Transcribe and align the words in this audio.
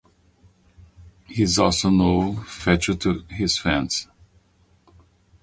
He 1.27 1.43
is 1.43 1.59
also 1.59 1.91
known 1.91 2.37
as 2.37 2.43
Futche 2.47 2.99
to 3.01 3.23
his 3.35 3.59
fans. 3.59 4.07